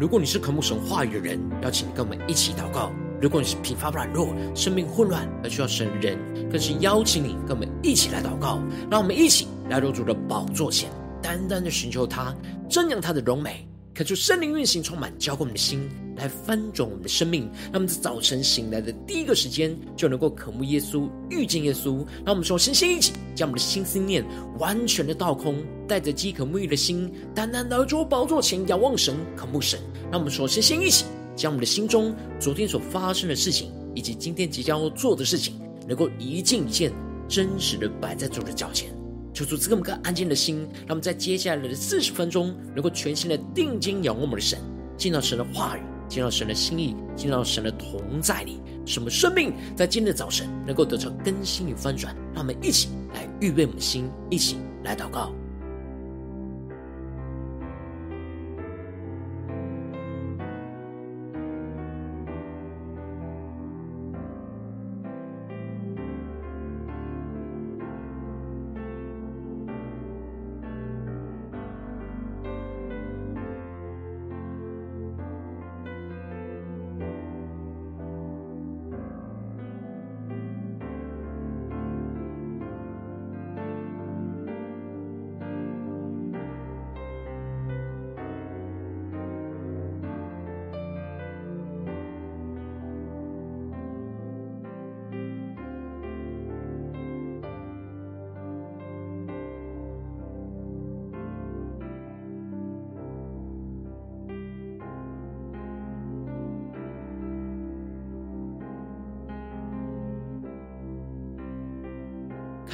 [0.00, 2.90] 如果你是渴慕神话语的人，邀请你跟我们一起祷告；
[3.20, 6.16] 如果你是疲乏软弱、生命混乱而需要神人，
[6.50, 8.62] 更是邀请你跟我们一起来祷告。
[8.90, 10.90] 让我们一起来到主的宝座前，
[11.20, 12.34] 单单的寻求他，
[12.66, 15.86] 瞻仰他的荣美，恳求圣灵运行，充满浇灌我们的心，
[16.20, 17.50] 来翻转我们的生命。
[17.64, 22.04] 让我们在早晨醒来的第一个时间，就能够渴慕耶稣、遇见耶稣。
[22.24, 24.24] 让我们说，先先一起将我们的心思念
[24.58, 25.56] 完全的倒空，
[25.88, 29.80] 带着饥渴沐浴的心，单单来到主宝座前，仰望神、渴慕神。
[30.10, 35.54] 让我们说，先先一起将我们的心中昨天所发生的事情，以及今天即将要做的事情，
[35.88, 36.92] 能够一件一件
[37.28, 38.90] 真实的摆在主的脚前。
[39.32, 44.58] 求主赐给我们个安静的心，让我们在接下来的四十分钟，能够全心的定睛仰望我们的神，
[44.96, 52.14] 见到神的话语，见到神的心意，见到神的同在里，什么生命在今天的早晨能够得到更新与翻转。
[52.34, 55.32] 让我们一起来预备我们的心，一起来祷告。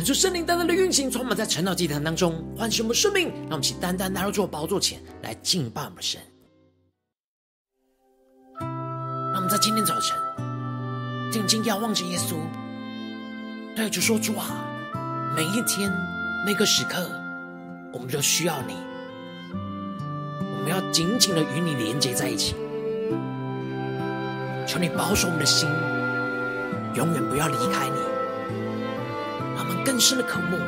[0.07, 3.27] 恳求圣灵单单的运行，充满在晨祷祭坛当中，唤醒我们生命。
[3.27, 6.21] 让我们一起单单来到主宝座前来敬拜我们神。
[8.61, 10.17] 让我们在今天早晨
[11.33, 12.37] 定睛仰望着耶稣，
[13.75, 14.65] 对主说：“主啊，
[15.35, 15.91] 每一天
[16.47, 17.11] 每个时刻，
[17.93, 18.75] 我们都需要你。
[20.39, 22.55] 我们要紧紧的与你连接在一起。
[24.69, 25.69] 求你保守我们的心，
[26.95, 27.97] 永远不要离开你。”
[29.97, 30.59] 更深的渴慕，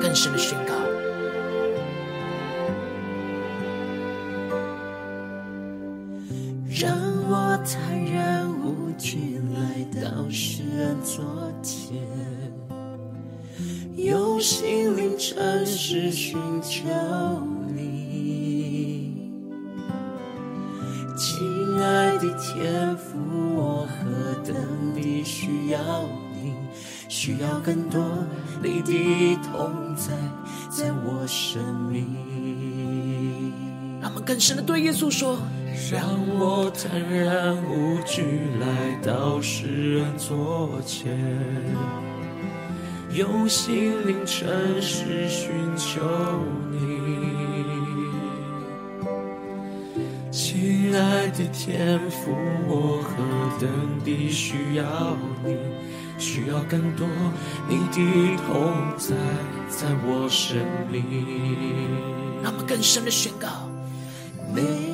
[0.00, 0.72] 更深的宣告。
[6.70, 6.96] 让
[7.28, 11.24] 我坦然无惧来到施恩座
[11.60, 11.96] 前，
[13.96, 16.84] 用心灵诚实寻求
[17.74, 19.32] 你。
[21.16, 23.18] 亲爱的天父，
[23.56, 24.54] 我何等
[24.94, 25.80] 地需要
[26.40, 26.54] 你，
[27.08, 28.00] 需要更多。
[31.52, 32.06] 生命。
[34.00, 35.36] 让我们更深的对耶稣说：
[35.92, 36.02] 让
[36.38, 38.22] 我坦然无惧
[38.58, 38.66] 来
[39.04, 41.14] 到世人座前，
[43.12, 44.48] 用心灵诚
[44.80, 46.00] 实寻求
[46.70, 46.78] 你。
[50.30, 52.30] 亲爱的天父，
[52.66, 53.12] 我何
[53.60, 53.68] 等
[54.02, 54.84] 地需要
[55.44, 55.54] 你。
[56.22, 57.04] 需要更多
[57.68, 59.16] 你的同在，
[59.68, 60.56] 在我生
[60.88, 61.02] 命。
[62.40, 63.68] 让我们更深的宣告：
[64.54, 64.91] 你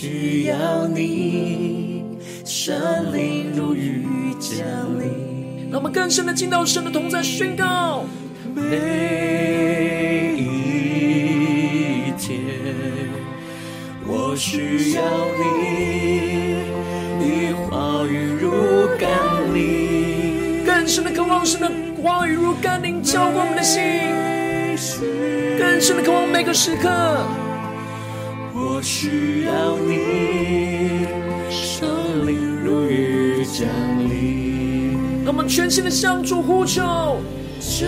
[0.00, 2.02] 需要你，
[2.42, 2.74] 圣
[3.14, 4.06] 灵如雨
[4.40, 4.58] 降
[4.98, 5.68] 临。
[5.70, 8.06] 让我们更深的进到神的同在，宣告。
[8.54, 8.62] 每
[10.38, 12.40] 一天，
[14.06, 15.02] 我需要
[15.38, 16.62] 你，
[17.18, 18.52] 你话语如
[18.98, 19.10] 甘
[19.52, 20.64] 霖。
[20.64, 21.70] 更深的渴望，神的
[22.02, 23.82] 话语如甘霖，浇灌我们的心。
[25.58, 26.88] 更深的渴望，每个时刻。
[28.80, 31.06] 我需要你，
[31.50, 33.68] 圣灵如雨降
[34.08, 35.22] 临。
[35.22, 37.18] 让我们全心的向主呼求，
[37.60, 37.86] 这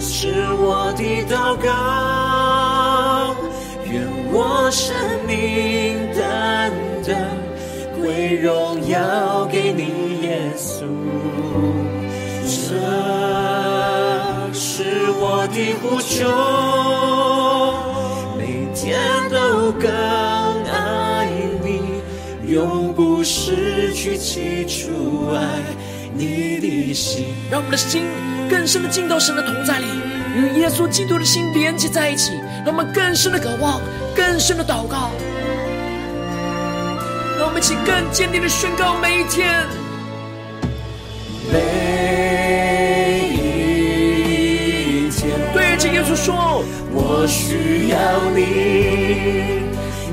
[0.00, 0.26] 是
[0.58, 3.36] 我的祷告，
[3.88, 4.92] 愿我生
[5.24, 6.72] 命单
[7.06, 7.30] 单
[8.00, 9.84] 归荣耀给你，
[10.22, 10.82] 耶稣。
[12.42, 12.74] 这
[14.52, 14.82] 是
[15.20, 17.15] 我的呼求。
[18.86, 18.96] 天
[19.28, 21.28] 都更爱
[21.60, 22.00] 你，
[22.46, 25.42] 永不失去起初爱
[26.14, 27.34] 你的心。
[27.50, 28.04] 让我们的心
[28.48, 29.86] 更深的进到神的同在里，
[30.36, 32.30] 与耶稣基督的心连接在一起，
[32.64, 33.80] 让我们更深的渴望，
[34.14, 35.10] 更深的祷告。
[37.36, 39.66] 让我们一起更坚定的宣告每一天，
[46.16, 47.98] 说：“我需要
[48.34, 49.60] 你，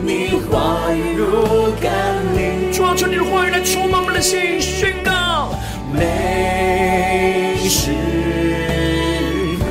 [0.04, 1.90] 你话语如甘
[2.36, 5.56] 霖。”主啊，求你的话语来充满我们的心，宣告
[5.92, 7.92] 每时
[9.60, 9.66] 刻，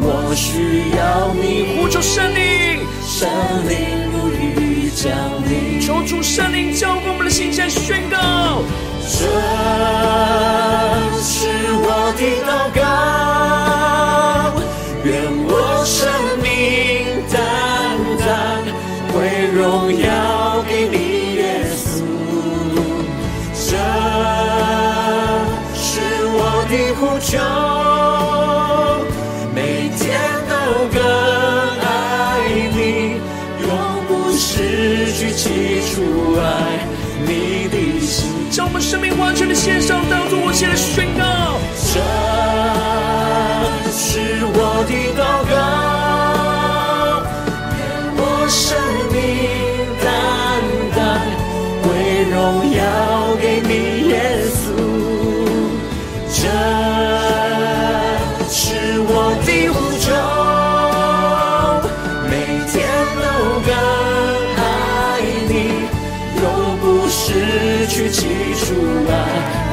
[0.00, 3.28] 我需要你，呼求圣灵，圣
[3.68, 3.76] 灵
[4.12, 5.12] 如雨降
[5.48, 8.62] 临，求主圣灵浇灌我们的心，来宣告，
[9.02, 9.26] 这
[11.20, 11.48] 是
[11.82, 12.83] 我的祷告，
[27.34, 27.40] 有，
[29.54, 30.02] 每天
[30.48, 30.54] 都
[30.94, 30.98] 更
[31.80, 31.84] 爱
[32.72, 32.78] 你，
[33.62, 33.68] 永
[34.06, 35.42] 不失去起
[35.90, 35.94] 初
[36.38, 36.42] 爱
[37.26, 38.14] 你的心。
[38.50, 41.58] 将我们生命完全的献上，当作我写的宣告，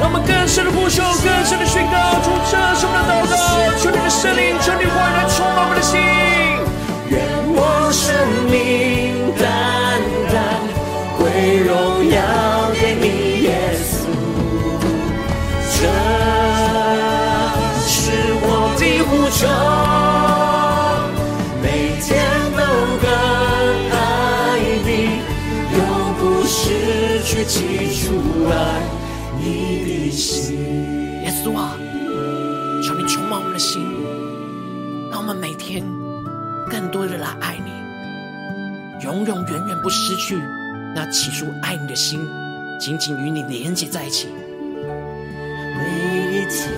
[0.02, 3.32] 让我们更深的呼求，更深的宣告，主，这是我们的祷告，
[3.78, 5.94] 求你的圣灵，求你话语来充满我们的心。
[7.06, 7.22] 愿
[7.54, 8.10] 我生
[8.50, 9.46] 命单
[10.26, 10.34] 单
[11.16, 11.22] 归
[11.62, 11.70] 荣
[12.10, 12.18] 耀
[12.74, 14.10] 给你，耶稣。
[15.70, 15.86] 这
[17.86, 19.46] 是我的呼求，
[36.82, 37.70] 更多的来爱你，
[39.04, 40.36] 永永远远不失去
[40.92, 42.28] 那起初爱你的心，
[42.80, 44.26] 紧紧与你连接在一起。
[45.78, 46.74] 每一天，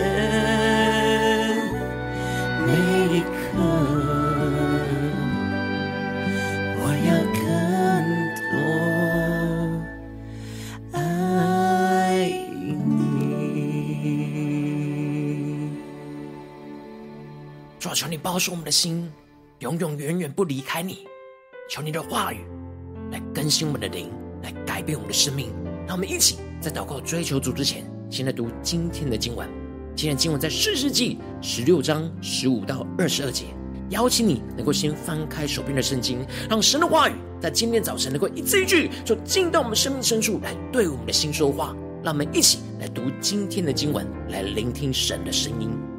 [2.67, 2.73] 每
[3.17, 3.27] 一刻，
[6.83, 7.11] 我要
[7.41, 7.43] 更
[8.53, 8.55] 多
[10.93, 11.01] 爱
[12.85, 13.01] 你。
[17.81, 19.11] 主啊，求你保守我们的心，
[19.61, 21.07] 永永远远不离开你。
[21.71, 22.39] 求你的话语
[23.11, 24.11] 来更新我们的灵，
[24.43, 25.51] 来改变我们的生命。
[25.87, 29.49] 让我们一起在祷告追求主之前，先来读今天的经文。
[29.95, 33.45] 今天经文在四世纪十六章十五到二十二节。
[33.91, 41.77] 邀请你能够先翻开手边的圣经，让神的话语在今天早晨能够一字一句，就进到我们生命深处，来对我们的心说话。
[42.03, 45.94] 让我们一起来读今天的经文，来聆听神的声音。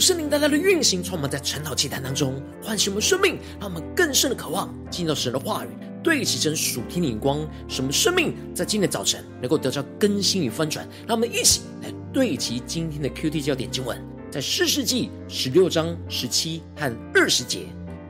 [0.00, 5.68] 求圣灵大大的运行，充满在晨祷祭坛当中，唤醒我们生命，让我们更深的渴望进到神的话语，
[6.02, 10.88] 对齐神属天的眼光，使我们生命在今天早晨能够得到更新与翻转。
[11.06, 17.66] 让我们一起来对齐今天的 QT 焦点经文，在四世纪十六章十七和二十节，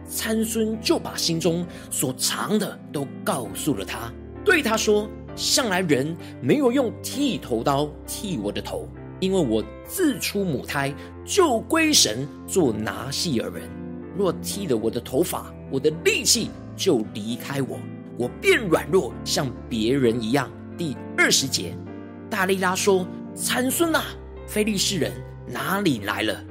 [0.08, 4.12] 参孙就把心中所藏的都告诉了他，
[4.44, 8.88] 对他说：“向来人没有用剃头刀剃我的头。”
[9.20, 10.92] 因为我自出母胎
[11.24, 13.68] 就归神做拿细耳人，
[14.16, 17.78] 若剃了我的头发，我的力气就离开我，
[18.16, 20.50] 我便软弱像别人一样。
[20.76, 21.76] 第二十节，
[22.30, 24.02] 大利拉说：“参孙啊，
[24.46, 25.12] 非利士人
[25.46, 26.42] 哪里来了？”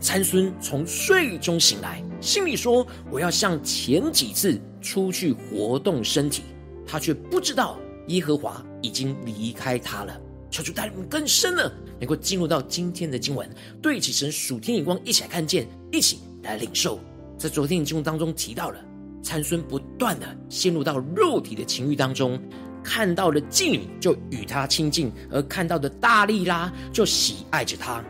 [0.00, 6.42] 参孙从睡中醒来，心里说：“我要像前几次出去活动身体。”
[6.84, 10.20] 他却不知道耶和华已经离开他了。
[10.50, 13.48] 求主带领我们更深了，能够进入到今天的经文，
[13.80, 16.98] 对起神属天眼光，一起来看见，一起来领受。
[17.38, 18.78] 在昨天的经文当中提到了，
[19.22, 22.40] 参孙不断的陷入到肉体的情欲当中，
[22.82, 28.04] 看到了妓女就与她亲近，而看到的大力拉就喜爱着她。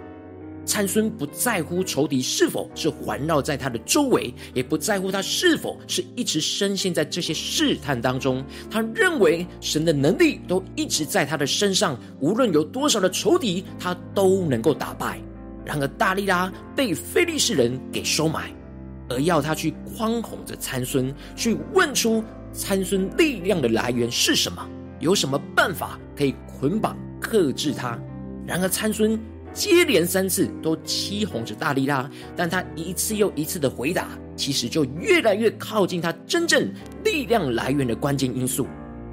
[0.64, 8.44] 参孙不在乎仇敌是否是环绕在他的周围，也不在乎他是否是一直深陷在这些试探当中。
[8.70, 15.18] 他认为神的能力都一直在他的身上，无论有多少的仇敌，他都能够打败。
[15.64, 18.52] 然而大利拉被非利士人给收买，
[19.08, 24.64] 而要他去诓哄着参孙，去问出参孙力量的来源是什么，
[25.00, 27.98] 有什么办法可以捆绑克制他。
[28.46, 29.18] 然而参孙。
[29.52, 36.72] 接连三次都欺哄着大力拉，但他一次又一次的回答，其实就越来越靠近他真正
[37.04, 38.66] 力量来源的关键因素。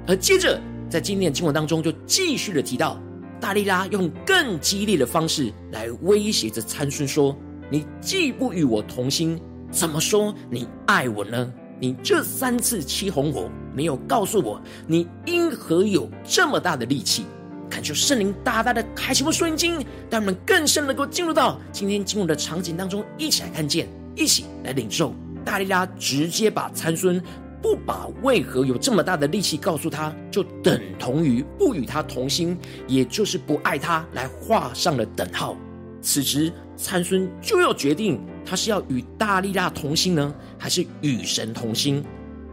[0.06, 3.00] 而接着在今天的经文当中，就继续的提到，
[3.40, 7.36] 大力拉用更激烈的方式来威胁着参孙说
[7.68, 9.38] ：“你既不与我同心，
[9.70, 11.52] 怎么说你爱我呢？
[11.80, 17.26] 你这三次欺哄我，没有告诉我你因何有这么大的力气。”
[17.70, 19.74] 恳求圣灵大大的开启我们属灵经，
[20.10, 25.14] 让我们更深能够进入到今天经文的场景当中，一起来看见，一起来领受。
[25.44, 27.22] 大利拉直接把参孙
[27.62, 32.56] 不把为何有这么大的力气告诉他，就等同于不与他同心，
[32.86, 35.56] 也就是不爱他，来画上了等号。
[36.00, 42.04] 此时参孙就要决定，他是要与大利拉同心呢，还是与神同心？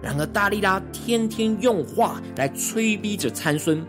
[0.02, 3.84] 然而大利拉天天用话来催逼着参孙。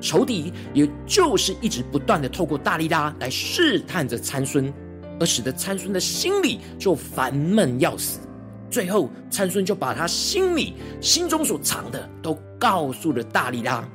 [0.00, 4.72] 仇敌也就是一直不断的透过大利拉来试探着参孙，
[5.20, 8.20] 而使得参孙的心里就烦闷要死。
[8.70, 13.86] 最后，参孙就把他心里心中所藏的都告诉了大利拉。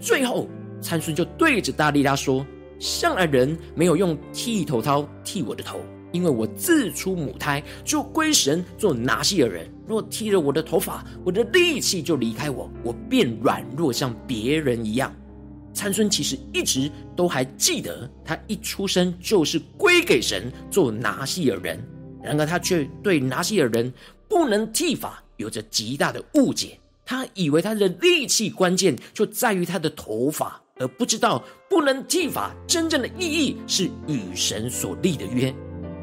[0.00, 0.48] 最后，
[0.80, 2.44] 参孙就对着大利拉说
[2.78, 5.80] ：“向来人没有用剃头刀剃我的头，
[6.12, 9.70] 因为我自出母胎就归神做拿细耳人。
[9.86, 15.14] 若剃了我的头发，我的力气就离开我，我便软弱像别人一样。”
[15.76, 21.78] 参孙其实一直都还记得，他一出生就是归给神做拿细耳人。
[22.22, 23.92] 然而他却对拿细耳人
[24.26, 26.80] 不能剃发有着极大的误解。
[27.04, 35.54] 他以为他的力气关键就在于他的头发，而不知道不能剃发真正的意义是与神所立的约。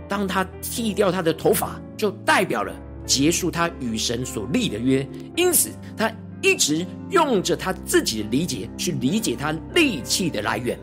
[0.07, 5.05] 当他剃掉他的头发，就代表了结束他与神所立的约。
[5.35, 6.13] 因此他。
[6.43, 10.77] 一直用着他自己的理解去理解他力气的来源。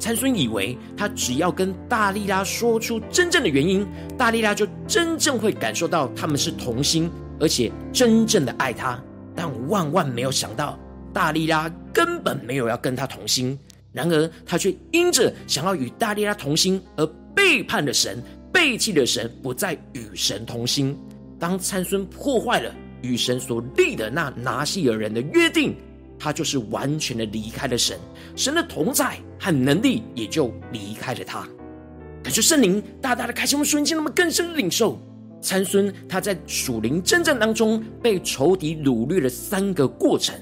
[0.00, 8.98] 参孙以为他只要跟大力拉说出真正的原因，大力拉就真正会感受到他们是同心，而且真正的爱他。
[9.34, 10.78] 但万万没有想到，
[11.12, 13.58] 大力拉根本没有要跟他同心。
[13.92, 17.04] 然而他却因着想要与大力拉同心而
[17.34, 20.96] 背叛了神，背弃了神，不再与神同心。
[21.38, 22.72] 当参孙破坏了。
[23.02, 25.74] 与神所立的那拿细耳人的约定，
[26.18, 27.98] 他就是完全的离开了神，
[28.34, 31.48] 神的同在和能力也就离开了他。
[32.22, 34.98] 感谢圣灵大大的开启我们属灵，那么更深的领受。
[35.40, 40.34] 参孙他在属灵征战当中被仇敌掳掠了三个过程。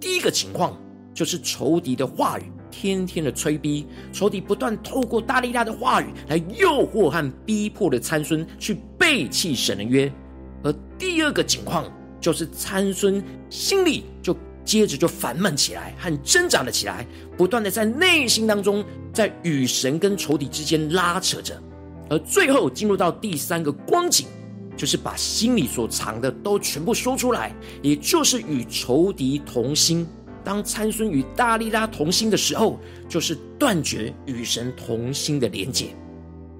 [0.00, 0.76] 第一个情况
[1.14, 10.12] 就是仇敌的话语天天的催逼，仇敌不断透过大利拉的话语来诱惑和逼迫的参孙去背弃神的约。
[11.02, 11.84] 第二个情况
[12.20, 17.04] 就是参孙心里就接着就烦闷起来，和挣扎了起来，
[17.36, 21.60] 不断的在内心当中在与神跟仇敌之间拉扯着，
[22.08, 24.28] 而最后进入到第三个光景，
[24.76, 30.06] 就是把心里所藏的都全部说出来，也就是与仇敌同心。
[30.44, 32.78] 当参孙与大利拉同心的时候，
[33.08, 35.86] 就是断绝与神同心的连结。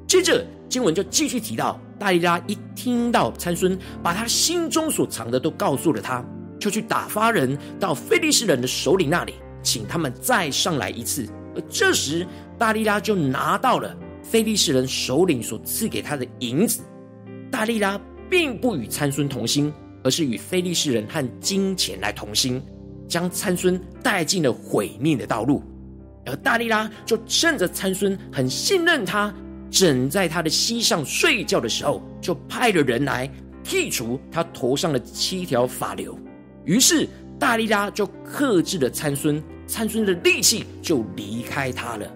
[0.08, 0.44] 接着。
[0.72, 6.21] 经文就继续提到，大利拉一听到参孙把他心中所藏的都告诉了他，
[6.59, 11.25] 就去打发人到非利士人的首领那里，请他们再上来一次。
[11.54, 12.26] 而这时，
[12.59, 16.82] 大利拉就拿到了非利士人首领所赐给他的银子。
[17.52, 17.97] 大利拉
[18.28, 22.61] 并不与参孙同心，而是与非利士人和金钱来同心，
[23.06, 25.62] 将参孙带进了毁灭的道路。
[26.26, 29.32] 而大利拉就趁着参孙很信任他，
[29.72, 33.28] 枕在他的膝上睡觉的时候，就派了人来
[33.64, 36.14] 剔除他头上的七条发綹。
[36.66, 37.08] 于是
[37.40, 42.06] 大利拉就克制了参孙，参孙的力气就离开他了。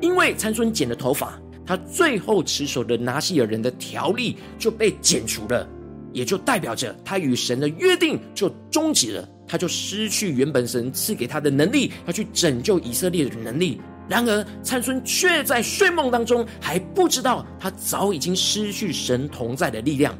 [0.00, 5.68] 因为参孙剪了头发，他最后持守的拿细耳人的条例就被剪除了，
[6.12, 9.28] 也就代表着他与神的约定就终止了。
[9.46, 13.80] 他就失去原本神赐给他的能力，要去拯救以色列的能力。
[14.08, 20.16] 然而参孙却在睡梦当中还不知道，他早已经失去神同在的力量。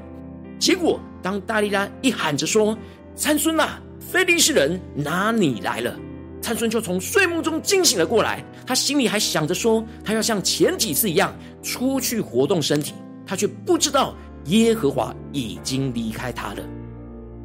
[0.58, 2.76] 结果当大利拉一喊着说
[3.16, 5.98] ：“参孙啊，非利士人拿你来了！”
[6.40, 12.92] 参孙就从睡梦中惊醒了过来，他心里还想着说：“他要像前几次一样出去活动身体。”
[13.26, 14.14] 他却不知道
[14.46, 16.62] 耶和华已经离开他了。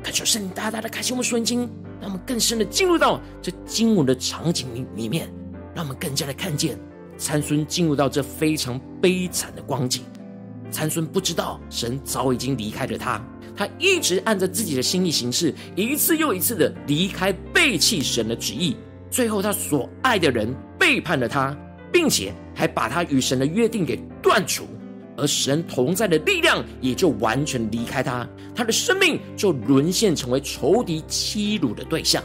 [0.01, 1.61] 恳求圣大大的开启我们属灵经，
[1.99, 5.29] 让我们更深的进入到这经文的场景里里面，
[5.75, 6.77] 让我们更加的看见
[7.17, 10.03] 参孙进入到这非常悲惨的光景。
[10.71, 13.23] 参孙不知道神早已经离开了他，
[13.55, 18.75] 他一直按着自己的心意行事，一次又一次的离开背弃神的旨意，
[19.11, 21.55] 最后他所爱的人背叛了他，
[21.91, 24.65] 并且还把他与神的约定给断除。
[25.15, 32.23] 而神同在的力量也就完全离开他，他的生命就沦陷成为仇敌欺辱的对象。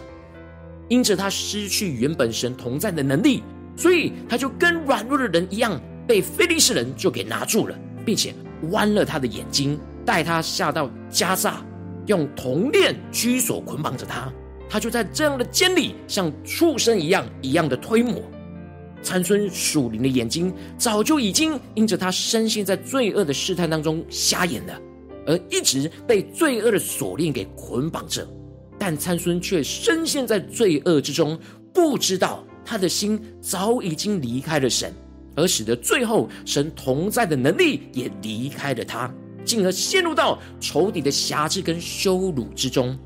[0.88, 3.42] 因着他失去原本神同在的能力，
[3.76, 8.34] 所以他就跟软弱的人一样，被非利士人就给拿住了，并且
[8.70, 11.64] 弯了他的眼睛，带他下到迦萨，
[12.06, 14.32] 用铜链拘锁捆绑着他。
[14.70, 18.22] 他就在这样的监里，像畜生一样一样的推磨。
[19.02, 24.78] 参孙属灵的眼睛早就已经因着他深陷在罪恶的试探当中瞎眼了，
[25.26, 28.26] 而一直被罪恶的锁链给捆绑着。
[28.78, 31.38] 但参孙却深陷在罪恶之中，
[31.74, 34.94] 不知道他的心早已经离开了神，
[35.34, 39.12] 而使得最后神同在的能力也离开了他，
[39.44, 42.96] 进而陷入到仇敌的辖制跟羞辱之中。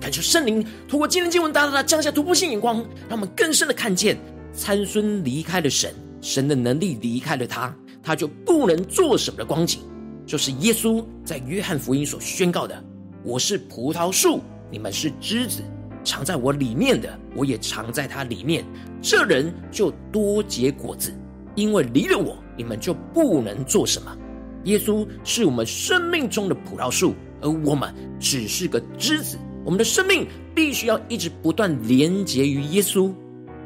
[0.00, 2.76] 感求圣灵透过今天经文大大的降下突破性眼光，
[3.08, 4.18] 让我们更深的看见。
[4.52, 9.80] 参孙离开了神，神的能力离开了他，他就不能做什么的光景，
[10.26, 12.82] 就是耶稣在约翰福音所宣告的
[13.22, 15.62] ：“我是葡萄树，你们是枝子，
[16.02, 18.64] 藏在我里面的，我也藏在它里面。
[19.02, 21.12] 这人就多结果子，
[21.54, 24.16] 因为离了我，你们就不能做什么。”
[24.64, 29.36] 耶稣是我们生命中的葡萄树，而我们只是个枝子。
[29.66, 33.12] 我们的生命必须要一直不断连结于耶稣。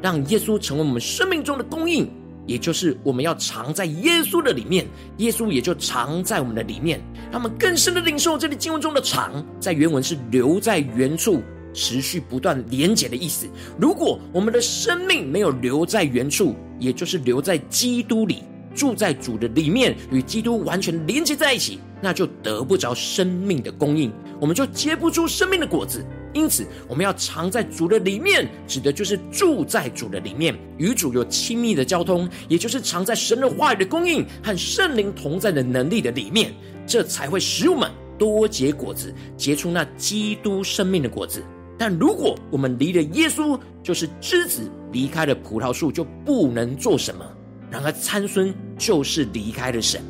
[0.01, 2.11] 让耶稣成为我们生命中的供应，
[2.45, 4.85] 也就是我们要藏在耶稣的里面，
[5.17, 7.01] 耶稣也就藏在我们的里面。
[7.31, 11.41] 让我们更深的领受这里经文中的“藏”在原文是留在原处，
[11.73, 13.47] 持续不断连结的意思。
[13.79, 26.05] 如果我们的生命没有留在原处，也就是留在基督里，住在主的里面，与基督完全连接在一起，那就得不着生命的供应，我们就结不出生命的果子。
[26.35, 36.53] 因此，我们要藏在主的里面，指的就是住在主的里面，与主有亲密的交通，也就是藏在神的话语的供应和圣灵同在的能力的里面，
[36.85, 41.41] 这才会使我们多结果子，结出那基督生命的果子。
[41.77, 47.25] 但如果我们离了耶稣，就是枝子离开了葡萄树，就不能做什么。
[47.71, 50.01] 然而参孙就是离开了神。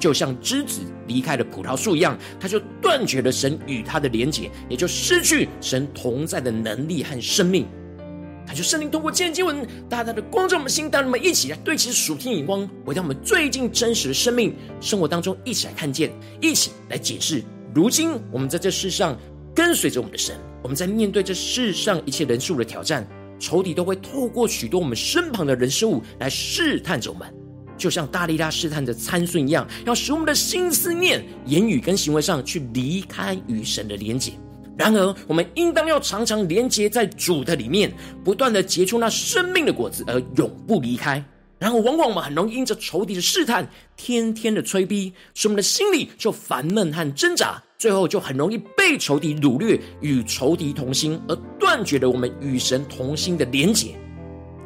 [0.00, 0.80] 就像枝子
[1.10, 7.66] 离开了葡萄树一样，他就断绝了神与他的连结，也就失去神同在的能力和生命。
[8.46, 17.42] 他就圣灵通过今天经文，大大的光照我们心，带我们一起来对齐属天眼光，回到我们最近真实的生命生活当中，一起来看见，一起来解释。
[17.74, 19.18] 如今我们在这世上
[19.52, 23.06] 跟随着我们的神，我们在面对这世上一切人数的挑战，
[23.38, 27.39] 仇敌都会透过许多我们身旁的人事物来试探着我们。
[27.80, 34.32] 就像大利拉试探着参孙一样，要使我们的心思念、言语跟行为上去离开与神的连结。
[34.76, 37.90] 然而，我们应当要常常连结在主的里面，
[38.22, 41.24] 不断的结出那生命的果子，而永不离开。
[41.58, 53.94] 然后，往往我们很容易因着仇敌的试探，天天的催逼，使我们的心里就烦闷和挣扎，最后就很容易被仇敌掳掠，与仇敌同心，而断绝了我们与神同心的连结。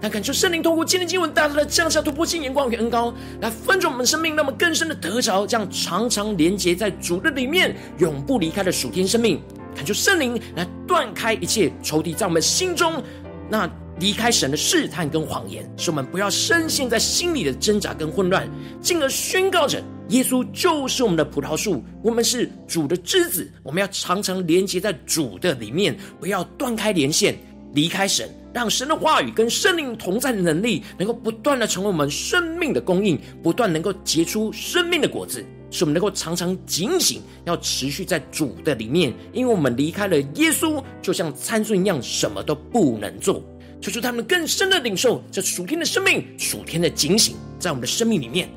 [0.01, 9.41] 那感受圣灵透过今天经文大大的降下突破性眼光与恩膏，来分转我们生命，让我们更深的得着这样常常连接在主的里面，永不离开的属天生命。
[9.75, 13.03] 恳求圣灵来断开一切仇敌在我们心中
[13.49, 18.49] 那离开神的试探跟谎言，使我们不要深陷在心里的挣扎跟混乱，
[18.83, 27.35] 进而宣告着耶稣就是我们的葡萄树，我们是主的枝子，我们要常常连接在主的里面，不要断开连线，
[27.73, 28.29] 离开神。
[28.55, 39.13] 让神的话语跟圣灵同在的能力，能够不断的成为我们生命的供应，不断能够结出生命的果子，使我们能够常常警醒，要持续在主的里面。
[39.33, 43.43] 因为我们离开了耶稣，就像参孙一样，什么都不能做。
[43.81, 48.49] 求主他们更深的领受这属天的生命，属天的警醒，在我们的生命里面。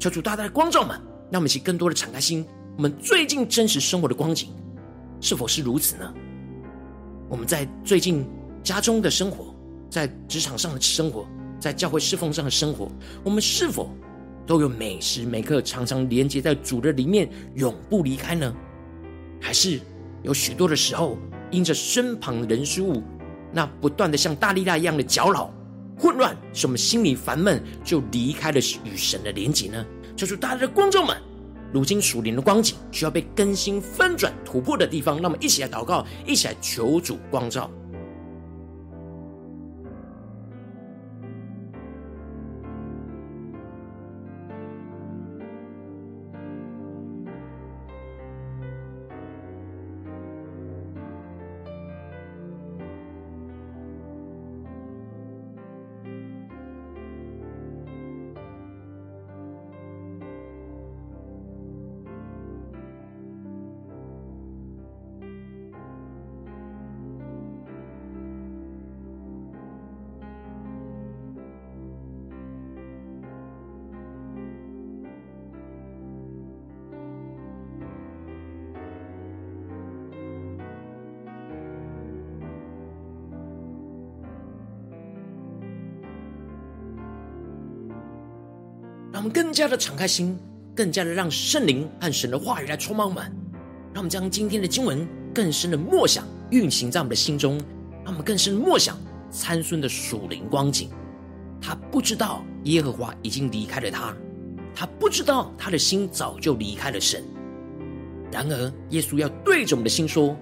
[0.00, 2.44] 求主大大的光照们，让我们一起更多的敞开心。
[2.76, 4.48] 我们最近真实生活的光景，
[5.20, 6.12] 是否是如此呢？
[7.28, 8.26] 我们在最近。
[8.64, 9.54] 家中的生活，
[9.90, 11.28] 在职场上的生活，
[11.60, 12.90] 在教会侍奉上的生活，
[13.22, 13.90] 我们是否
[14.46, 18.52] 都有每时每刻常常连接在主的里面，永不离开呢？
[19.38, 19.78] 还是
[20.22, 21.18] 有许多的时候，
[21.50, 23.02] 因着身旁人事物，
[23.52, 25.52] 那不断的像大力大一样的搅扰、
[25.98, 29.84] 混乱，使我们心里烦闷，就离开了与神的连接呢？
[30.16, 31.14] 求主大家的观众们，
[31.70, 37.70] 如今属灵的光景需要被更新、翻转、突破的地方，让我们一起来祷告，一起来求主光照。
[89.24, 90.38] 们更加的敞开心，
[90.76, 93.24] 更加的让圣灵和神的话语来充满我们。
[93.94, 97.58] 让我们将今天的经文更深的默想运行在我们的心中。
[98.04, 98.98] 让我们更深的默想
[99.30, 100.90] 参孙的属灵光景。
[101.58, 104.14] 他不知道耶和华已经离开了他，
[104.74, 107.24] 他不知道他的心早就离开了神。
[108.30, 110.36] 然而，耶稣要对着我们的心说：“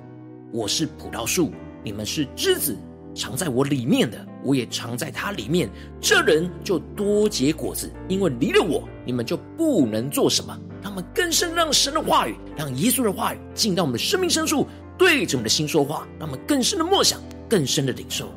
[0.51, 1.53] 我是葡萄树，
[1.85, 2.77] 你们是枝子。”
[3.14, 5.68] 藏在我里面的，我也藏在他里面。
[6.01, 10.59] 这人就多结果子，因为离了我，你们就不能做什么。
[10.83, 14.66] 他们更深让神的话语，让耶稣的话语进到我们的生命深处，
[14.98, 18.29] 对着我们的心说话，让我们更深的默想，更深的领受。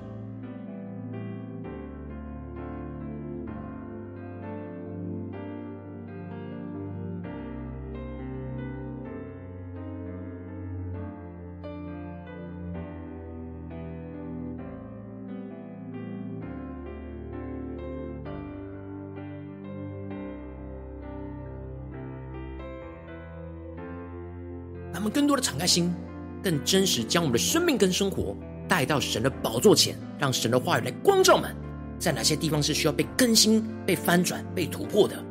[25.35, 25.93] 多的敞开心，
[26.41, 28.35] 更真实将我们的生命跟生活
[28.69, 31.53] 带到神的宝座前，让神的话语来光照们，
[31.99, 35.21] 在哪些地方是需要被更新、被翻转、被突破的？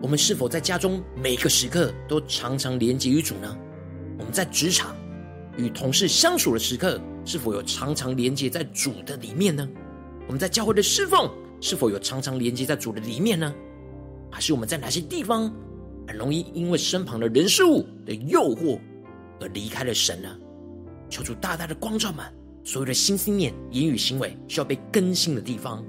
[0.00, 3.56] 我们是否在家中每个时刻都常常连接于主呢？
[4.16, 4.94] 我们在职场
[5.56, 9.68] 与同事相处的时刻，是否有常常连接在主的里面呢？
[10.28, 11.28] 我们在教会的侍奉，
[11.60, 13.52] 是否有常常连接在主的里面呢？
[14.30, 15.52] 还是我们在哪些地方？
[16.06, 18.78] 很容易因为身旁的人事物的诱惑
[19.40, 20.28] 而离开了神呢？
[21.10, 22.32] 求主大大的光照满，
[22.64, 25.84] 所有的心思念、言语行为需要被更新的地方。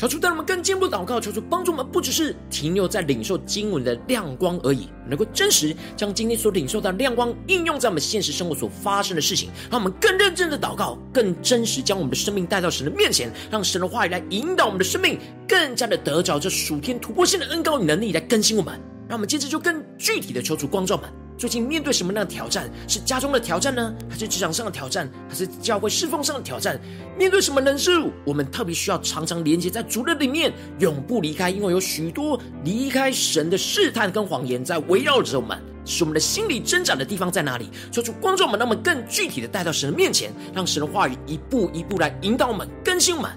[0.00, 18.80] 求主带我们更进一步祷告，求主帮助我们，不只是停留在领受经文的亮光而已，能够真实将今天所领受到的亮光应用在我们现实生活所发生的事情，让我们更认真的祷告，更真实将我们的生命带到神的面前，让神的话语来引导我们的生命，更加的得着这属天突破性的恩膏与能力来更新我们。
[19.06, 21.10] 让我们接着就更具体的求主光照们。
[21.40, 22.70] 最近面对什么样的挑战？
[22.86, 23.94] 是家中的挑战呢？
[24.10, 25.08] 还是职场上的挑战？
[25.26, 26.78] 还是教会侍奉上的挑战？
[27.16, 31.48] 面对什么人事物，我们特别需要常常连接在主的里面，永不离开。
[31.48, 35.58] 因为有许多离开神的试探跟谎言在围绕着我们。
[35.86, 37.70] 使我们的心理挣扎的地方在哪里？
[37.90, 43.30] 求主光照我们，让我们更具体的带到神的面前，让神的话语一步一步来引导我们、更新我们。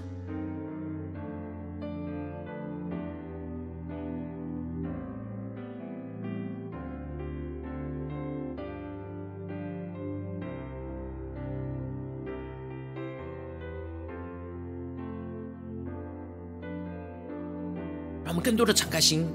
[18.44, 19.26] 更多的敞开心。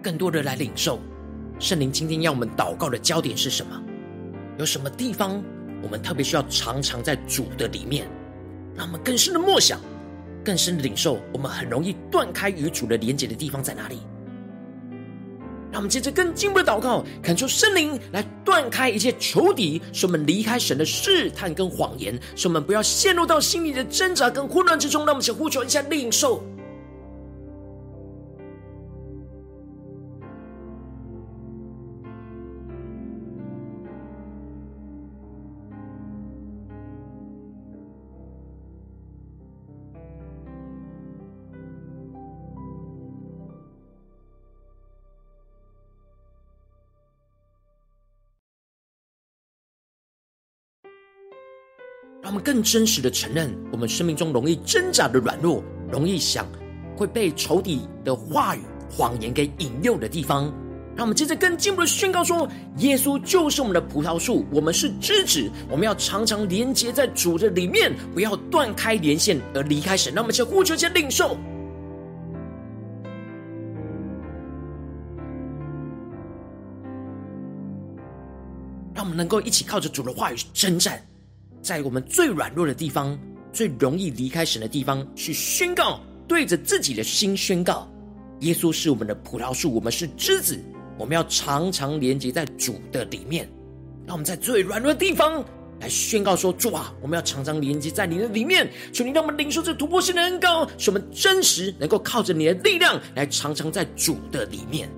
[0.00, 1.00] 更多的来领受
[1.58, 3.82] 圣灵今天要我们祷告的焦点是什么？
[4.58, 5.42] 有什么地方
[5.82, 8.08] 我们特别需要常常在主的里面，
[8.76, 9.80] 让我们更深的默想，
[10.44, 11.18] 更深的领受。
[11.32, 13.98] 我们很容易断开与主的连接的地方在哪里？
[15.70, 25.04] 让我们接着更进一步的祷告，恳求圣灵来断开一切仇敌，使我们离开神的试探跟谎言，使我们不要陷入到心里的挣扎跟混乱之中。
[25.04, 26.42] 让我们先呼求一下领受。
[52.48, 56.46] 更真实的承认，我们生命中容易挣扎的软弱，容易想
[56.96, 60.44] 会被仇敌的话语、谎言给引诱的地方。
[60.96, 70.14] 让我们接着更进一步的宣告说：耶稣就是我们的葡萄树，我们是枝子，我们要常常连接在主的里面，不要断开连线而离开神。
[70.14, 71.36] 让我们先呼求，先领受，
[78.94, 80.98] 让我们能够一起靠着主的话语征战。
[81.62, 83.18] 在我们最软弱的地方，
[83.52, 87.90] 最容易离开神的地方，去宣告，对着自己的心宣告：
[88.40, 90.58] 耶稣是我们的葡萄树，我们是枝子，
[90.96, 93.48] 我们要常常连接在主的里面。
[94.06, 95.44] 让我们在最软弱的地方
[95.80, 98.70] 来宣告说：主啊，我们要常常连接在你的里面。
[98.92, 104.88] 求你让我们领受这突破性的恩膏，使我们真实能够靠着你的力量来常常在主的里面。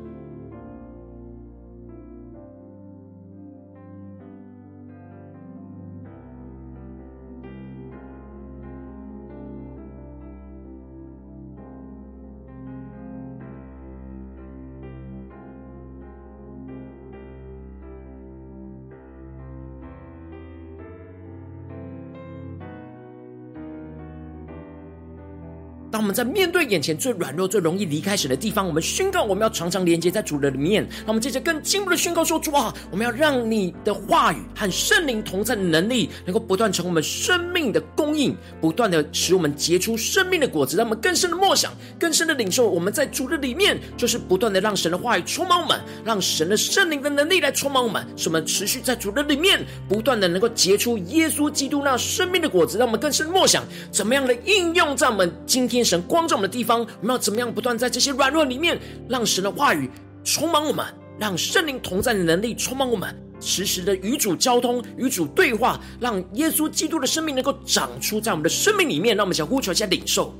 [26.12, 30.82] 在面对眼前最软弱、最容易离开神的地方，我们宣告我们要常常连接在主的里面。
[31.00, 40.76] 让我们接着更进一步的宣告说：主啊，我们要让你的话语和圣灵同在的能力，能够不断成为我们生命的供应，不断的使我们结出生命的果子。
[40.76, 42.68] 让我们更深的默想，更深的领受。
[42.70, 52.78] 我们在主的里面，就是不断的让神的话语充满我们，让神的圣灵的能力来充满我们，使我们持续在主的里面，不断的能够结出耶稣基督那生命的果子。
[52.78, 55.80] 让我们更深的默想，怎么样的应用在我们今天。
[55.84, 59.90] 神光照我们的地方，我们要怎么样不断在这些软弱里面，让神的话语
[60.24, 60.86] 充满我们，
[61.18, 69.16] 让圣灵同在的能力充满我们，时时的与主交通、与主对话，让耶稣基督的生命能够长出在我们的生命里面。
[69.16, 70.34] 让我们想呼求一下领受。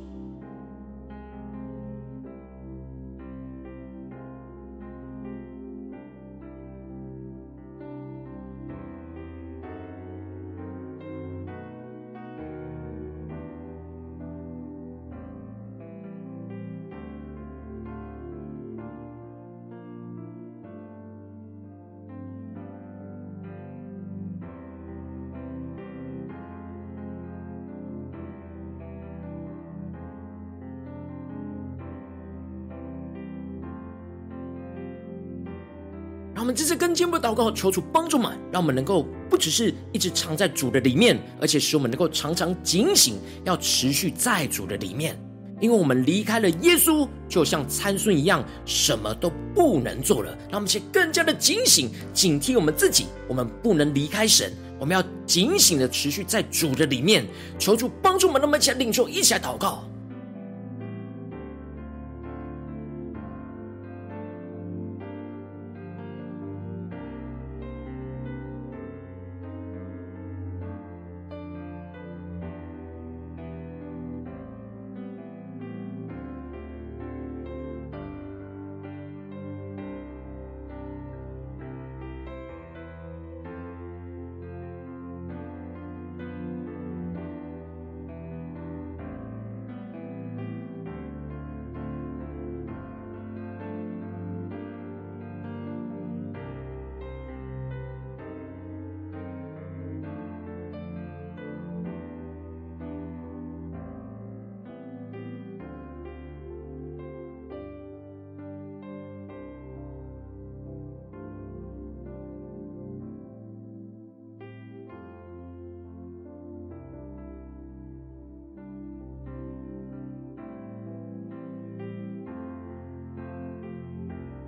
[36.41, 45.23] 让我们这次更进一步祷告，求主帮助们，让我们能够不只是一直藏在主的里面，而且使我们能够常常警醒，要持续在主的里面。
[45.61, 50.31] 因为我们离开了耶稣，就像参孙一样，什么都不能做了。
[50.49, 57.27] 让我们且更加的警醒、警惕我们自己，我们不能离开神，我们要警醒的持续在主的里面。
[57.59, 59.85] 求主帮助我们，让我们一起来领受，一起来祷告。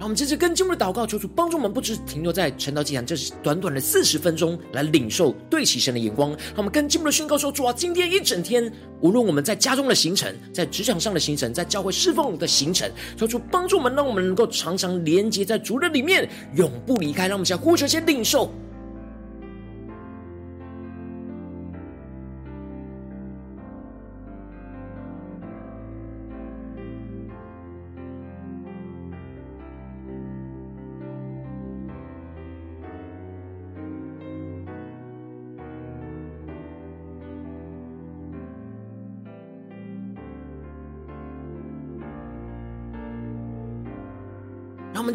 [0.03, 6.31] 让我们接着跟进入的祷告，求主帮助我们，不只停留在晨祷祭坛这短短的四十分钟来领受对齐神的眼光。
[6.31, 8.69] 让我们跟进入的宣告说：主啊，今天一整天，
[9.01, 17.29] 无论我们在家中的行程，在职场上的行程，在教会侍奉的行程，求主帮助我们，让我们能够常常连接在主的里面，永不离开。
[17.29, 18.53] 让我们先呼求，先领受。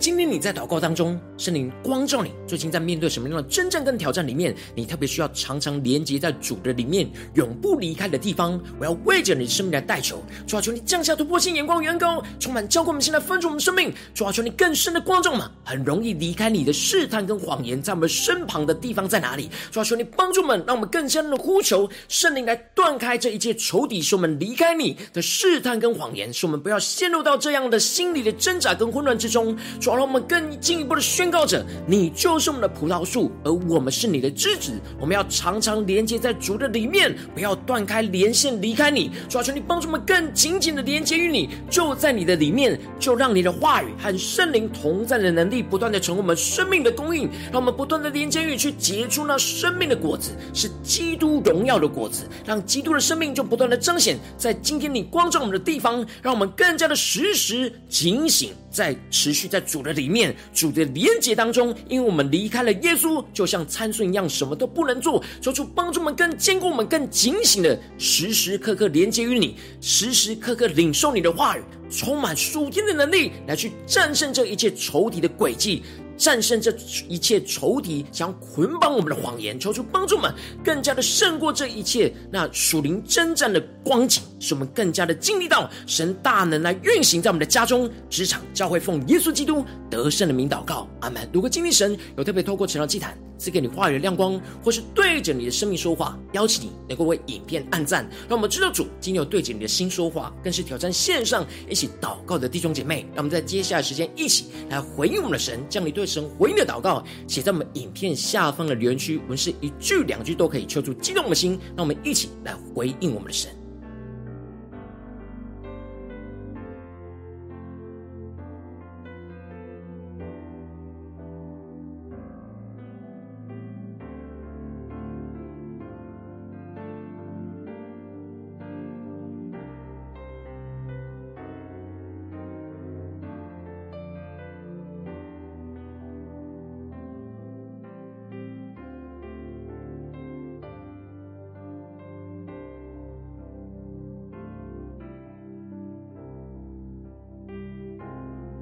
[0.00, 10.24] 今天你在祷告当中，圣灵光照你，最近在面对什么样的征战跟挑战里面，你特别需要常常连接在主的里面，永不离开的地方，我要为着你生命来代求。
[10.46, 13.92] 主啊，求你降下突破性眼光，远高，充满教灌我们，现在分出我们生命。
[14.14, 19.50] 主啊，求你更深的光照嘛，很容易离开你的试探跟谎言，在我们身旁的地方在哪里？
[19.70, 29.54] 主啊，求你帮助我们，让我们更加的呼求圣灵来断开这一切仇敌，使我们离开你的试探跟谎言，使我们不要陷入到这样的心理的挣扎跟混乱之中。
[29.78, 34.80] 主好，让我们更进一步的宣告着：你就是我们的葡萄树，而我们是你的枝子。
[35.00, 39.10] 我们要常常连接在主的里面，不要断开连线离开你。
[39.28, 65.22] 主啊，求你帮助我们更紧紧的连接于你，就在你的里面，就让你的话语和圣灵同在的能力不断的成为我们生命的供应，让我们不断的连接于去结出那生命的果子，是基督荣耀的果子，让基督的生命就不断的彰显在今天你光照我们的地方，让我们更加的时时警醒，在持续在主的里面，主的连接当中，因为我们离开了耶稣，就像参孙一样，什么都不能做。
[65.40, 75.82] 求主帮助我们更坚固，我们更警醒的，时时刻刻连接于你，时时刻刻领受你的话语，充满属天的能力，来去战胜这一切仇敌的诡计。
[76.20, 76.70] 战胜这
[77.08, 80.30] 一切仇敌想捆绑我们的谎言，求主帮助们
[80.62, 91.26] 更加的胜过这一切那属灵征战的光景，使我们更加的经历到神大能来运行在我们的家中、职场、教会，奉耶稣基督得胜的名祷告，阿门。
[91.32, 103.06] 如果今天神有特别透过晨祷祭坛赐给你话语的亮光，或是对着你的生命说话，邀请你能够为影片按赞，让我们知道主今天有对着你的心说话，更是挑战线上一起祷告的弟兄姐妹。
[103.14, 113.59] 让我们在接下来时间一起来回应我们的神，将你对神回应的祷告写在我们影片下方的留言区，文字一句两句都可以敲出激动的心，让我们一起来回应我们的神。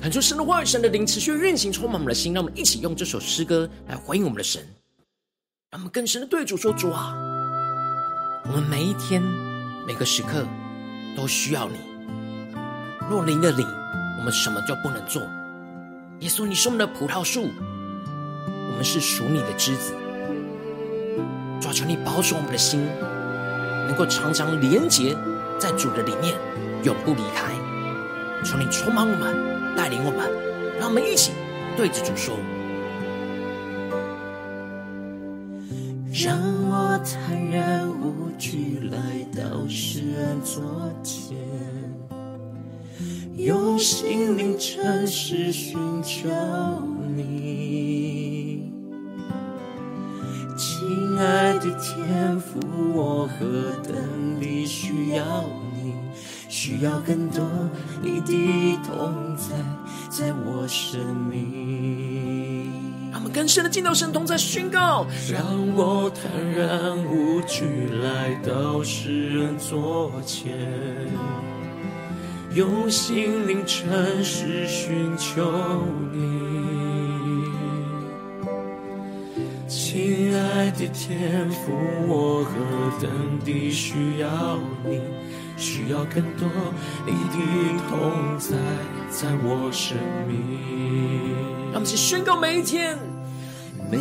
[0.08, 2.32] 感受神的话语，神的灵持续运行，充满我们的心。
[2.32, 4.66] 让我们一起用这首诗歌来回应我们的神。
[5.70, 7.14] 让我们更深的对主说：“主啊，
[8.46, 9.22] 我们每一天
[9.86, 10.46] 每个时刻
[11.14, 11.76] 都需要你。
[13.10, 13.62] 若离了你，
[14.18, 15.20] 我们什么就不能做。
[16.20, 19.92] 耶稣，你是我们的葡萄树，我们是属你的枝子。
[21.60, 22.80] 主啊，求你保守我们的心，
[23.86, 25.14] 能够常常连结
[25.58, 26.34] 在主的里面，
[26.82, 27.52] 永不离开。
[28.42, 29.46] 求你充满我们。”
[29.78, 30.28] 带领我们，
[30.80, 31.30] 让我们一起
[31.76, 32.34] 对着主说
[36.12, 36.36] ：“让
[36.68, 38.98] 我坦然无惧来
[39.40, 41.36] 到施恩座前，
[43.36, 46.28] 用心灵诚实寻求
[56.68, 57.42] 需要更多
[58.02, 59.54] 你的同在，
[60.10, 61.00] 在我生
[61.30, 62.70] 命。
[63.10, 65.42] 让我们更深的进到神同在宣告，让
[65.74, 67.64] 我坦然无惧
[68.02, 70.58] 来到世人座前，
[72.54, 75.50] 用心灵诚实寻求
[76.12, 77.48] 你。
[79.66, 81.72] 亲爱的天父，
[82.06, 82.52] 我何
[83.00, 83.10] 等
[83.42, 85.00] 地需要你，
[85.58, 86.48] 需要更多
[87.04, 87.36] 你的
[87.88, 88.56] 同在，
[89.10, 89.96] 在我生
[90.28, 91.34] 命。
[91.72, 92.96] 让我们一起宣告每一天，
[93.90, 93.98] 每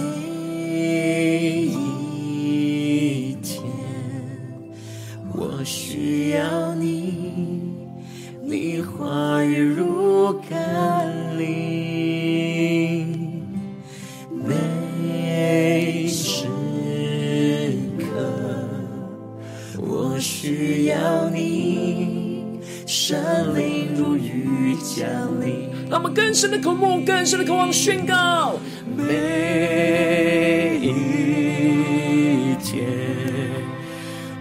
[26.38, 28.59] 深的渴慕，更深的渴望宣告。
[28.95, 30.93] 每一
[32.63, 32.85] 天，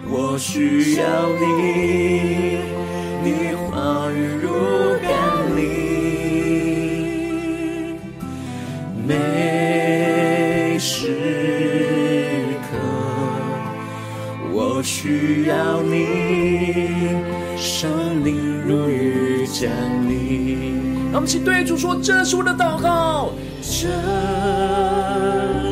[0.07, 2.59] 我需要你，
[3.23, 4.47] 你话语如
[5.01, 5.09] 甘
[5.57, 5.59] 霖。
[9.07, 11.07] 每时
[12.69, 12.77] 刻，
[14.53, 15.97] 我需要你，
[17.57, 19.67] 圣灵如雨降
[20.07, 20.96] 临。
[21.09, 23.31] 让我们一起对主说：“这是我的祷告，
[23.61, 23.87] 这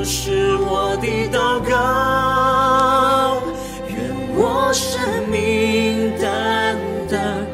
[0.03, 3.41] 是我的祷告。
[3.87, 3.95] 愿
[4.35, 6.77] 我生命单
[7.09, 7.45] 单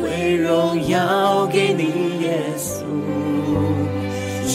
[0.00, 2.84] 归荣耀给你，耶稣。
[4.44, 4.50] 这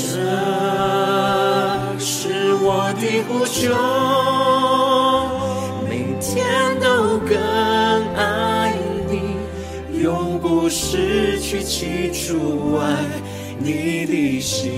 [1.99, 3.73] 是我的呼求，
[11.48, 12.84] 去起初爱
[13.58, 14.70] 你的心。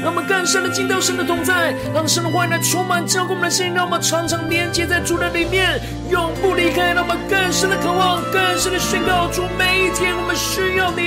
[0.00, 6.94] 让我们更深的进到神的同在，让神的话语来充满浇灌我们的心，让我们常常连接在主的里面，永不离开。
[6.94, 11.02] 让我们更深的渴望，更深的宣告主，每一天我们需要你。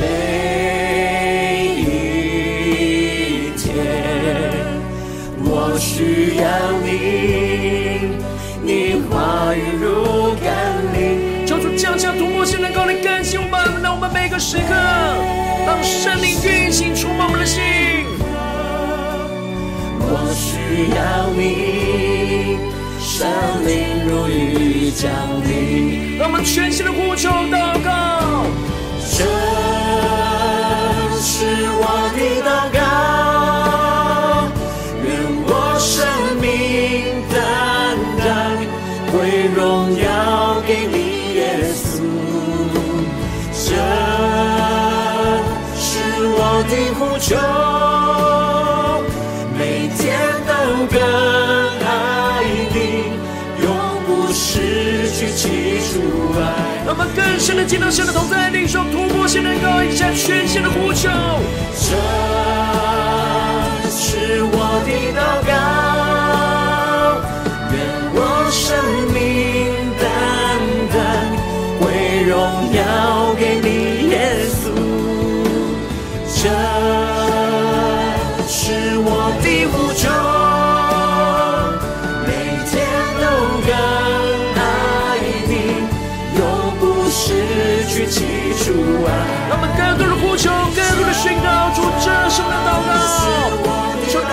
[1.76, 3.76] 一天，
[5.44, 6.48] 我需要
[6.80, 6.87] 你，
[11.78, 14.74] 降下突破性的高来更新我们，让我们每个时刻，
[15.64, 17.62] 让圣灵运行充满我们的心。
[20.00, 22.58] 我需要你，
[22.98, 23.28] 圣
[23.64, 25.08] 灵如雨降
[25.48, 26.18] 临。
[26.18, 28.42] 让我们全新的呼求祷告。
[47.18, 47.36] 求，
[49.58, 50.52] 每天都
[50.86, 51.00] 更
[51.84, 52.76] 爱你，
[53.62, 53.66] 永
[54.06, 56.00] 不失去起初
[56.38, 56.40] 爱。
[56.86, 61.08] 让我们更深的见到神的同在，领受突破性的高一下全新的呼求。
[61.74, 61.96] 这
[63.90, 65.52] 是我的祷告，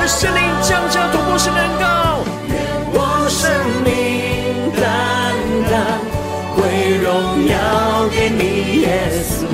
[0.06, 2.20] 的圣灵降下突破性的恩膏。
[2.48, 2.56] 愿
[2.94, 3.50] 我生
[3.84, 3.90] 命
[4.80, 4.84] 单
[5.66, 5.74] 单
[6.56, 6.62] 归
[6.98, 7.10] 荣
[7.48, 7.58] 耀
[8.10, 8.88] 给你，耶
[9.26, 9.50] 稣。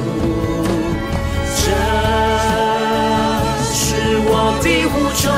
[1.55, 1.63] 这
[3.63, 3.79] 是
[4.27, 4.29] 我
[4.61, 5.31] 的呼求，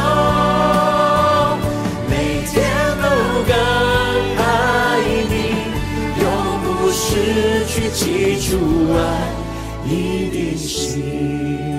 [2.09, 2.11] 每
[2.49, 2.51] 天
[2.97, 3.05] 都
[3.45, 3.53] 更
[4.41, 4.41] 爱
[5.29, 5.31] 你，
[6.23, 6.25] 永
[6.63, 8.01] 不失去起
[8.41, 8.57] 初
[8.97, 8.97] 爱
[9.83, 11.72] 你的心。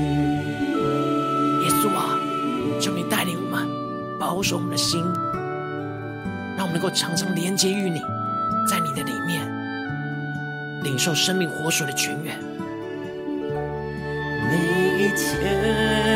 [4.45, 5.03] 守我们的心，
[6.57, 8.03] 让我们能够常常连接于你，
[8.68, 9.42] 在你的里面，
[10.82, 12.36] 领受生命活水的泉源。
[14.51, 16.13] 每一天，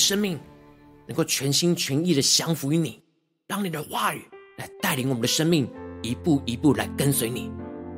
[0.00, 0.38] 生命，
[1.06, 3.00] 能够全心全意的降服于你，
[3.46, 4.22] 让你的话语
[4.56, 5.68] 来带领我们的生命，
[6.02, 7.50] 一步一步来跟随你。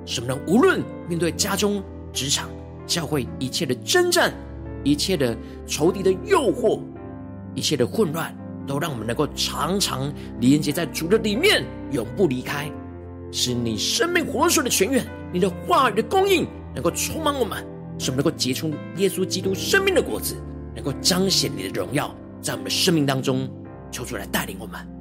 [0.04, 1.82] 使我们无论面对家中、
[2.12, 2.50] 职场、
[2.86, 4.34] 教会一切的征战，
[4.82, 5.36] 一切的
[5.66, 6.80] 仇敌的诱惑，
[7.54, 8.36] 一切的混乱，
[8.66, 12.70] 都让我们能够常常连接在主的里面，永不离开。
[13.30, 17.64] 使你生命活水的泉源，你的话语的供应，能够充满我们，
[17.98, 20.36] 使我们能够结出耶稣基督生命的果子，
[20.74, 23.48] 能够彰显你的荣耀，在我们的生命当中，
[23.90, 24.91] 求主来带领我们。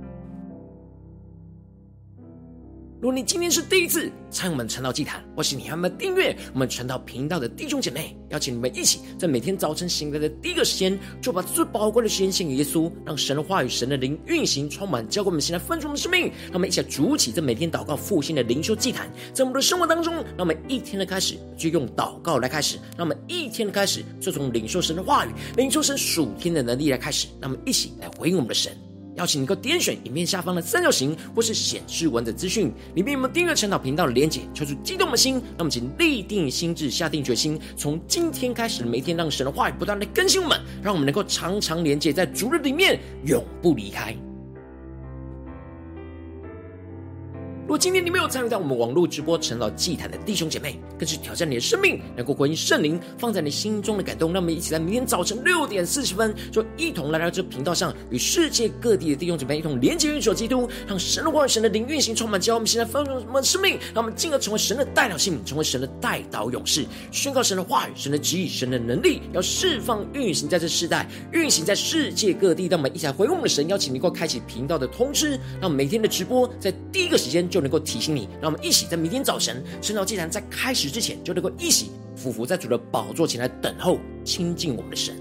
[3.01, 16.27] 如果你今天是第一次参与我们传道祭坛，或是你还没有订阅我们传道频道的弟兄姐妹，邀请你们一起在每天早晨醒来的第一个时间，就把最宝贵的时间献给耶稣，让神的话语、神的灵运行充满，交给我们现在分盛的生命。
[16.43, 28.71] 让我们一起来筑起这每天祷告复兴的灵修祭坛，在我们的生活当中，让我们一天的开始就用祷告来开始，让我们一天的开始就从领受神的话语、领受神属天的能力来开始，让我们一起来回应我们的神。
[29.21, 34.41] 邀请你能够点选影片下方的三角形，或是显示文字资讯，里面有没有订阅陈导频道的连结？
[34.51, 44.17] 求出激动的心，那么请立定心智，下定决心，从今天开始，每天让神的话语不断的更新我们，让我们能够常常连接在主日里面，永不离开。
[47.71, 54.33] 如果今天你没有参与到我们网络直播晨祷祭坛的弟兄姐妹，更是挑战你的生命，能够回应圣灵放在你心中的感动。
[54.33, 72.67] 让我们一起在明天早晨六点四十分，就一同来到这频道上，与世界各地的弟兄姐妹一同连接、运手基督，让神的话语、神的灵运行充满，教我们现在丰盛我们的生命，让我们进而成为神的代表性命，成为神的代导勇士，宣告神的话语、神的旨意、神的能力，要释放运行在这世代，运行在世界各地。
[72.67, 77.60] 让我们一起来回应我们的神，邀请你能够开启频道的通知，让每天的直播在第一个时间就。
[77.61, 85.15] 能够提醒你，让我们一起在明天早晨，圣道祭坛在开始之前，就能够一起俯伏在主的宝座前来等候亲近我们的神。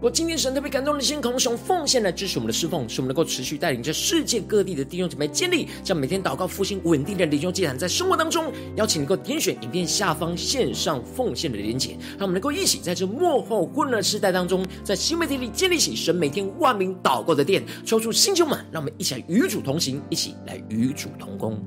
[0.00, 21.60] 我今天神特别感动的心，空用奉献来支持我们的侍奉，使我们能够持续带领着世界各地的弟兄姐妹建立，将每天祷告复兴稳定的灵修祭坛，在生活当中，邀请能够点选影片下方线上奉献的连结，让我们能够一起在这幕后混乱时代当中，在新媒体里建立起神每天万名祷告的殿，抽出星球们，让我们一起来与主同行，一起来与主同工。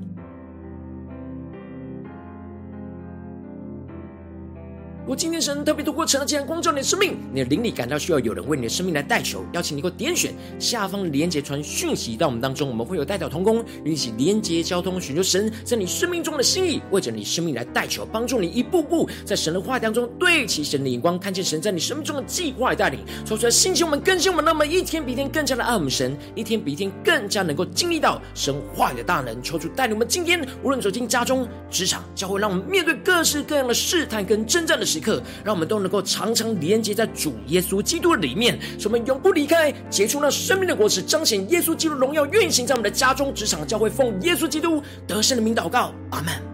[5.14, 46.51] 今天神特别透过晨祷祭坛光照你的生命，你的灵里感到需要有人为你的生命来代求，邀请你给我点选下方连结传讯息到我们当中，我们会有代表同工，与你一起连结交通，寻求神在你生命中的心意，为着你生命来代求，帮助你一步步在神的话当中对齐神的眼光，看见神在你生命中的计划带领，说出来兴起我们更新我们，那么一天比一天更加的爱我们神，一天比一天更加能够经历到神话语的大能，求主带领我们今天无论走进家中、职场、教会，让我们面对各式各样的试探跟征战的时刻，让我们都能够常常连接在主耶稣基督的里面，使我们永不离开，结出那生命的果实，彰显耶稣基督荣耀运行在我们的家中、职场、教会，奉耶稣基督得胜的名祷告，阿门。